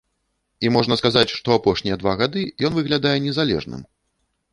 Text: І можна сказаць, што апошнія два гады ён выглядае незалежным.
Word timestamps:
І 0.67 0.69
можна 0.77 0.95
сказаць, 1.01 1.33
што 1.39 1.53
апошнія 1.57 1.97
два 2.03 2.13
гады 2.21 2.43
ён 2.71 2.79
выглядае 2.79 3.13
незалежным. 3.27 3.85